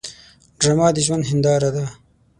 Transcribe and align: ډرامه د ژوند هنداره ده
ډرامه 0.59 0.87
د 0.95 0.97
ژوند 1.05 1.23
هنداره 1.29 1.69
ده 1.75 1.85